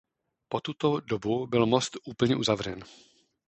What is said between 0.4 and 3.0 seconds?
Po tuto dobu byl most úplně uzavřen.